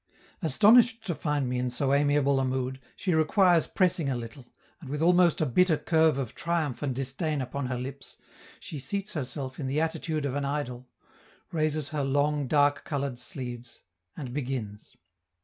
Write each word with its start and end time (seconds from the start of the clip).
Astonished 0.41 1.05
to 1.05 1.13
find 1.13 1.47
me 1.47 1.59
in 1.59 1.69
so 1.69 1.93
amiable 1.93 2.39
a 2.39 2.43
mood, 2.43 2.79
she 2.95 3.13
requires 3.13 3.67
pressing 3.67 4.09
a 4.09 4.15
little, 4.15 4.47
and 4.81 4.89
with 4.89 4.99
almost 4.99 5.41
a 5.41 5.45
bitter 5.45 5.77
curve 5.77 6.17
of 6.17 6.33
triumph 6.33 6.81
and 6.81 6.95
disdain 6.95 7.39
upon 7.39 7.67
her 7.67 7.77
lips, 7.77 8.17
she 8.59 8.79
seats 8.79 9.13
herself 9.13 9.59
in 9.59 9.67
the 9.67 9.79
attitude 9.79 10.25
of 10.25 10.33
an 10.33 10.43
idol, 10.43 10.87
raises 11.51 11.89
her 11.89 12.03
long, 12.03 12.47
dark 12.47 12.83
colored 12.83 13.19
sleeves, 13.19 13.83
and 14.17 14.33
begins. 14.33 14.97